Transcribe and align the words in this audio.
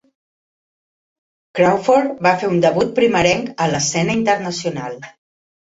Crawford 1.59 2.25
va 2.29 2.33
fer 2.45 2.49
un 2.55 2.65
debut 2.65 2.97
primerenc 3.01 3.55
a 3.67 3.71
l'escena 3.77 4.19
internacional. 4.25 5.01